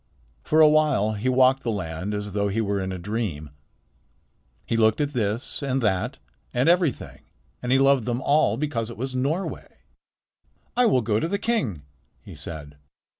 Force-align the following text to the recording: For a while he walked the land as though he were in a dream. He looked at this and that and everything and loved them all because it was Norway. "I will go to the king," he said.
For 0.41 0.61
a 0.61 0.67
while 0.67 1.11
he 1.13 1.29
walked 1.29 1.61
the 1.61 1.69
land 1.69 2.15
as 2.15 2.33
though 2.33 2.47
he 2.47 2.59
were 2.59 2.81
in 2.81 2.91
a 2.91 2.97
dream. 2.97 3.51
He 4.65 4.75
looked 4.75 4.99
at 4.99 5.13
this 5.13 5.61
and 5.61 5.79
that 5.83 6.17
and 6.51 6.67
everything 6.67 7.21
and 7.61 7.71
loved 7.79 8.05
them 8.05 8.19
all 8.19 8.57
because 8.57 8.89
it 8.89 8.97
was 8.97 9.13
Norway. 9.13 9.67
"I 10.75 10.87
will 10.87 11.01
go 11.01 11.19
to 11.19 11.27
the 11.27 11.37
king," 11.37 11.83
he 12.19 12.33
said. 12.33 12.77